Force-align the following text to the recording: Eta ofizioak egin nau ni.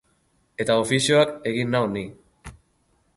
Eta 0.63 0.77
ofizioak 0.83 1.35
egin 1.51 1.71
nau 1.77 1.83
ni. 1.93 2.03